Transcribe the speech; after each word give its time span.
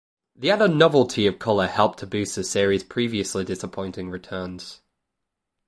The 0.35 0.49
added 0.49 0.75
novelty 0.75 1.27
of 1.27 1.37
color 1.37 1.67
helped 1.67 1.99
to 1.99 2.07
boost 2.07 2.35
the 2.35 2.43
series' 2.43 2.83
previously 2.83 3.45
disappointing 3.45 4.09
returns. 4.09 4.81